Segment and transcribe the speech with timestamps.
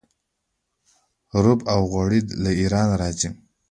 [1.43, 3.29] رب او غوړي له ایران راځي.